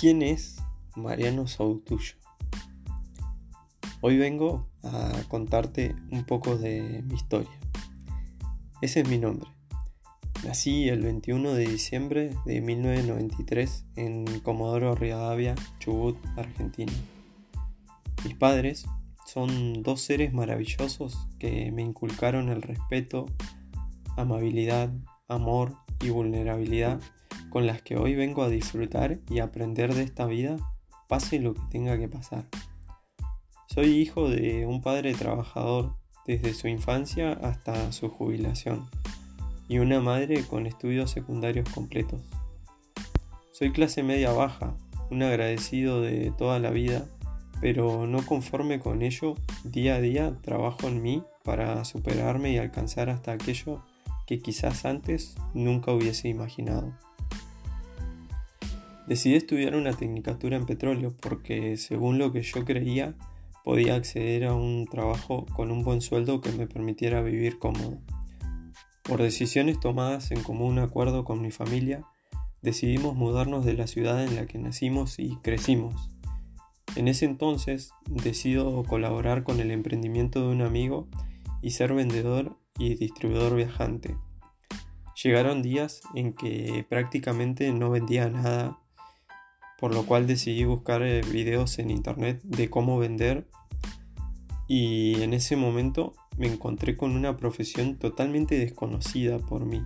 ¿Quién 0.00 0.22
es 0.22 0.56
Mariano 0.96 1.46
Sautullo? 1.46 2.14
Hoy 4.00 4.18
vengo 4.18 4.68
a 4.82 5.12
contarte 5.28 5.94
un 6.10 6.24
poco 6.24 6.58
de 6.58 7.02
mi 7.06 7.14
historia. 7.14 7.58
Ese 8.82 9.00
es 9.00 9.08
mi 9.08 9.18
nombre. 9.18 9.48
Nací 10.44 10.88
el 10.88 11.00
21 11.00 11.54
de 11.54 11.66
diciembre 11.66 12.34
de 12.44 12.60
1993 12.60 13.86
en 13.94 14.40
Comodoro 14.40 14.96
Rivadavia, 14.96 15.54
Chubut, 15.78 16.18
Argentina. 16.36 16.92
Mis 18.24 18.34
padres 18.34 18.86
son 19.26 19.84
dos 19.84 20.00
seres 20.00 20.34
maravillosos 20.34 21.28
que 21.38 21.70
me 21.70 21.82
inculcaron 21.82 22.48
el 22.48 22.62
respeto, 22.62 23.26
amabilidad, 24.16 24.92
amor 25.28 25.76
y 26.02 26.10
vulnerabilidad 26.10 27.00
con 27.54 27.68
las 27.68 27.82
que 27.82 27.96
hoy 27.96 28.16
vengo 28.16 28.42
a 28.42 28.48
disfrutar 28.48 29.20
y 29.30 29.38
aprender 29.38 29.94
de 29.94 30.02
esta 30.02 30.26
vida, 30.26 30.56
pase 31.06 31.38
lo 31.38 31.54
que 31.54 31.60
tenga 31.70 31.96
que 31.96 32.08
pasar. 32.08 32.46
Soy 33.68 33.90
hijo 33.90 34.28
de 34.28 34.66
un 34.66 34.82
padre 34.82 35.14
trabajador 35.14 35.94
desde 36.26 36.52
su 36.52 36.66
infancia 36.66 37.30
hasta 37.30 37.92
su 37.92 38.08
jubilación 38.08 38.90
y 39.68 39.78
una 39.78 40.00
madre 40.00 40.42
con 40.42 40.66
estudios 40.66 41.12
secundarios 41.12 41.68
completos. 41.68 42.22
Soy 43.52 43.70
clase 43.70 44.02
media 44.02 44.32
baja, 44.32 44.76
un 45.12 45.22
agradecido 45.22 46.00
de 46.00 46.32
toda 46.36 46.58
la 46.58 46.70
vida, 46.70 47.06
pero 47.60 48.08
no 48.08 48.26
conforme 48.26 48.80
con 48.80 49.00
ello, 49.00 49.34
día 49.62 49.94
a 49.94 50.00
día 50.00 50.36
trabajo 50.42 50.88
en 50.88 51.02
mí 51.02 51.22
para 51.44 51.84
superarme 51.84 52.50
y 52.50 52.58
alcanzar 52.58 53.10
hasta 53.10 53.30
aquello 53.30 53.80
que 54.26 54.40
quizás 54.40 54.84
antes 54.84 55.36
nunca 55.54 55.92
hubiese 55.92 56.26
imaginado. 56.26 56.92
Decidí 59.06 59.34
estudiar 59.34 59.76
una 59.76 59.92
tecnicatura 59.92 60.56
en 60.56 60.64
petróleo 60.64 61.14
porque, 61.20 61.76
según 61.76 62.18
lo 62.18 62.32
que 62.32 62.42
yo 62.42 62.64
creía, 62.64 63.14
podía 63.62 63.96
acceder 63.96 64.44
a 64.44 64.54
un 64.54 64.86
trabajo 64.86 65.46
con 65.54 65.70
un 65.70 65.82
buen 65.82 66.00
sueldo 66.00 66.40
que 66.40 66.52
me 66.52 66.66
permitiera 66.66 67.22
vivir 67.22 67.58
cómodo. 67.58 67.98
Por 69.02 69.22
decisiones 69.22 69.80
tomadas 69.80 70.30
en 70.30 70.42
común 70.42 70.78
acuerdo 70.78 71.24
con 71.24 71.42
mi 71.42 71.50
familia, 71.50 72.04
decidimos 72.62 73.14
mudarnos 73.14 73.64
de 73.66 73.74
la 73.74 73.86
ciudad 73.86 74.24
en 74.24 74.36
la 74.36 74.46
que 74.46 74.58
nacimos 74.58 75.18
y 75.18 75.36
crecimos. 75.42 76.10
En 76.96 77.08
ese 77.08 77.26
entonces 77.26 77.90
decido 78.08 78.82
colaborar 78.84 79.42
con 79.42 79.60
el 79.60 79.70
emprendimiento 79.70 80.40
de 80.40 80.54
un 80.54 80.62
amigo 80.62 81.08
y 81.60 81.70
ser 81.70 81.92
vendedor 81.92 82.56
y 82.78 82.94
distribuidor 82.94 83.56
viajante. 83.56 84.16
Llegaron 85.22 85.60
días 85.60 86.00
en 86.14 86.32
que 86.32 86.86
prácticamente 86.88 87.70
no 87.72 87.90
vendía 87.90 88.28
nada 88.28 88.78
por 89.78 89.94
lo 89.94 90.04
cual 90.06 90.26
decidí 90.26 90.64
buscar 90.64 91.02
eh, 91.02 91.20
videos 91.30 91.78
en 91.78 91.90
internet 91.90 92.40
de 92.42 92.70
cómo 92.70 92.98
vender 92.98 93.46
y 94.66 95.22
en 95.22 95.34
ese 95.34 95.56
momento 95.56 96.14
me 96.38 96.46
encontré 96.46 96.96
con 96.96 97.14
una 97.14 97.36
profesión 97.36 97.98
totalmente 97.98 98.58
desconocida 98.58 99.38
por 99.38 99.66
mí, 99.66 99.82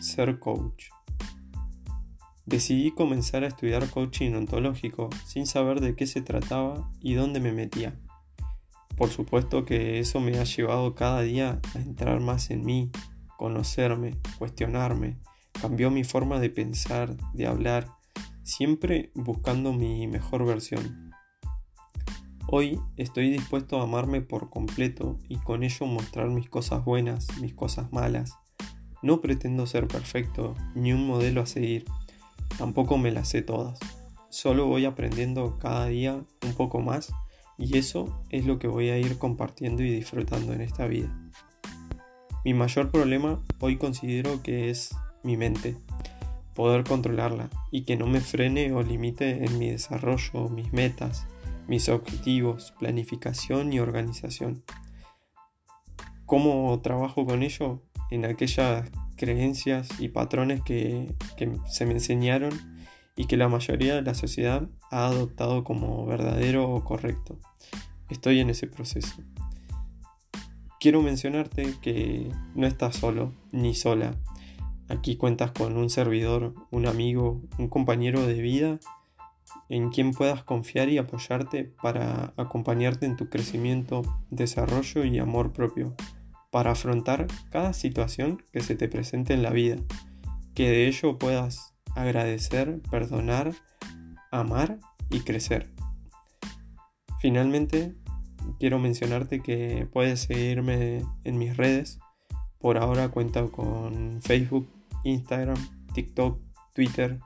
ser 0.00 0.38
coach. 0.38 0.86
Decidí 2.44 2.92
comenzar 2.92 3.44
a 3.44 3.48
estudiar 3.48 3.88
coaching 3.90 4.32
ontológico 4.32 5.10
sin 5.26 5.46
saber 5.46 5.80
de 5.80 5.94
qué 5.94 6.06
se 6.06 6.22
trataba 6.22 6.90
y 7.00 7.14
dónde 7.14 7.40
me 7.40 7.52
metía. 7.52 7.98
Por 8.96 9.10
supuesto 9.10 9.64
que 9.64 10.00
eso 10.00 10.18
me 10.18 10.38
ha 10.38 10.44
llevado 10.44 10.94
cada 10.94 11.20
día 11.20 11.60
a 11.74 11.78
entrar 11.78 12.20
más 12.20 12.50
en 12.50 12.64
mí, 12.64 12.90
conocerme, 13.36 14.16
cuestionarme, 14.38 15.18
cambió 15.60 15.90
mi 15.90 16.04
forma 16.04 16.40
de 16.40 16.50
pensar, 16.50 17.16
de 17.34 17.46
hablar 17.46 17.97
siempre 18.48 19.10
buscando 19.14 19.74
mi 19.74 20.06
mejor 20.06 20.46
versión. 20.46 21.12
Hoy 22.46 22.80
estoy 22.96 23.28
dispuesto 23.28 23.78
a 23.78 23.82
amarme 23.82 24.22
por 24.22 24.48
completo 24.48 25.18
y 25.28 25.36
con 25.36 25.62
ello 25.62 25.84
mostrar 25.84 26.28
mis 26.30 26.48
cosas 26.48 26.82
buenas, 26.82 27.28
mis 27.42 27.52
cosas 27.52 27.92
malas. 27.92 28.38
No 29.02 29.20
pretendo 29.20 29.66
ser 29.66 29.86
perfecto 29.86 30.54
ni 30.74 30.94
un 30.94 31.06
modelo 31.06 31.42
a 31.42 31.46
seguir, 31.46 31.84
tampoco 32.56 32.96
me 32.96 33.12
las 33.12 33.28
sé 33.28 33.42
todas. 33.42 33.78
Solo 34.30 34.66
voy 34.66 34.86
aprendiendo 34.86 35.58
cada 35.58 35.86
día 35.86 36.24
un 36.42 36.54
poco 36.54 36.80
más 36.80 37.12
y 37.58 37.76
eso 37.76 38.22
es 38.30 38.46
lo 38.46 38.58
que 38.58 38.66
voy 38.66 38.88
a 38.88 38.98
ir 38.98 39.18
compartiendo 39.18 39.82
y 39.82 39.92
disfrutando 39.92 40.54
en 40.54 40.62
esta 40.62 40.86
vida. 40.86 41.14
Mi 42.46 42.54
mayor 42.54 42.90
problema 42.90 43.42
hoy 43.60 43.76
considero 43.76 44.42
que 44.42 44.70
es 44.70 44.96
mi 45.22 45.36
mente 45.36 45.76
poder 46.58 46.82
controlarla 46.82 47.50
y 47.70 47.84
que 47.84 47.96
no 47.96 48.08
me 48.08 48.20
frene 48.20 48.72
o 48.72 48.82
limite 48.82 49.44
en 49.44 49.60
mi 49.60 49.70
desarrollo, 49.70 50.48
mis 50.48 50.72
metas, 50.72 51.24
mis 51.68 51.88
objetivos, 51.88 52.74
planificación 52.80 53.72
y 53.72 53.78
organización. 53.78 54.64
¿Cómo 56.26 56.80
trabajo 56.82 57.24
con 57.24 57.44
ello? 57.44 57.84
En 58.10 58.24
aquellas 58.24 58.90
creencias 59.14 59.88
y 60.00 60.08
patrones 60.08 60.60
que, 60.62 61.14
que 61.36 61.48
se 61.68 61.86
me 61.86 61.92
enseñaron 61.92 62.50
y 63.14 63.26
que 63.26 63.36
la 63.36 63.48
mayoría 63.48 63.94
de 63.94 64.02
la 64.02 64.14
sociedad 64.14 64.68
ha 64.90 65.06
adoptado 65.06 65.62
como 65.62 66.06
verdadero 66.06 66.68
o 66.68 66.82
correcto. 66.82 67.38
Estoy 68.10 68.40
en 68.40 68.50
ese 68.50 68.66
proceso. 68.66 69.22
Quiero 70.80 71.02
mencionarte 71.02 71.76
que 71.80 72.32
no 72.56 72.66
estás 72.66 72.96
solo 72.96 73.32
ni 73.52 73.76
sola 73.76 74.16
Aquí 74.88 75.16
cuentas 75.16 75.50
con 75.52 75.76
un 75.76 75.90
servidor, 75.90 76.54
un 76.70 76.86
amigo, 76.86 77.42
un 77.58 77.68
compañero 77.68 78.26
de 78.26 78.40
vida 78.40 78.80
en 79.68 79.90
quien 79.90 80.12
puedas 80.12 80.42
confiar 80.42 80.88
y 80.88 80.98
apoyarte 80.98 81.64
para 81.82 82.32
acompañarte 82.36 83.06
en 83.06 83.16
tu 83.16 83.28
crecimiento, 83.28 84.02
desarrollo 84.30 85.04
y 85.04 85.18
amor 85.18 85.52
propio, 85.52 85.94
para 86.50 86.72
afrontar 86.72 87.26
cada 87.50 87.72
situación 87.72 88.42
que 88.52 88.60
se 88.60 88.76
te 88.76 88.88
presente 88.88 89.34
en 89.34 89.42
la 89.42 89.50
vida, 89.50 89.76
que 90.54 90.70
de 90.70 90.88
ello 90.88 91.18
puedas 91.18 91.74
agradecer, 91.94 92.80
perdonar, 92.90 93.52
amar 94.30 94.78
y 95.10 95.20
crecer. 95.20 95.70
Finalmente, 97.20 97.94
quiero 98.58 98.78
mencionarte 98.78 99.40
que 99.40 99.86
puedes 99.92 100.20
seguirme 100.20 101.02
en 101.24 101.38
mis 101.38 101.56
redes. 101.56 101.98
Por 102.58 102.78
ahora 102.78 103.08
cuento 103.10 103.50
con 103.52 104.20
Facebook, 104.22 104.68
Instagram, 105.08 105.56
TikTok, 105.94 106.40
Twitter 106.74 107.20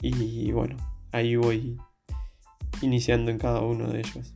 y 0.00 0.52
bueno, 0.52 0.76
ahí 1.12 1.36
voy 1.36 1.78
iniciando 2.82 3.30
en 3.30 3.38
cada 3.38 3.60
uno 3.60 3.88
de 3.88 4.00
ellos. 4.00 4.34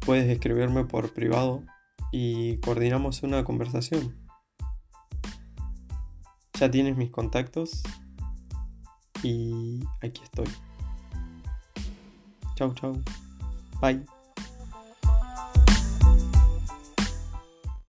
Puedes 0.00 0.28
escribirme 0.28 0.84
por 0.84 1.12
privado 1.12 1.62
y 2.10 2.58
coordinamos 2.58 3.22
una 3.22 3.44
conversación. 3.44 4.16
Ya 6.58 6.70
tienes 6.70 6.96
mis 6.96 7.10
contactos 7.10 7.82
y 9.22 9.80
aquí 10.00 10.22
estoy. 10.22 10.48
Chau, 12.56 12.74
chau. 12.74 13.02
Bye. 13.80 14.21